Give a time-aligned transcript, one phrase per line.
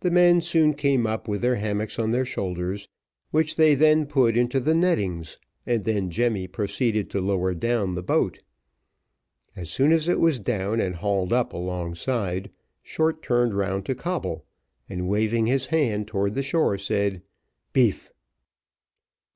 [0.00, 2.88] The men soon came up with their hammocks on their shoulders,
[3.30, 8.40] which they put into the nettings, and then Jemmy proceeded to lower down the boat.
[9.54, 12.50] As soon as it was down and hauled up alongside,
[12.82, 14.44] Short turned round to Coble,
[14.88, 17.22] and waving his hand towards the shore, said,
[17.72, 18.10] "Beef."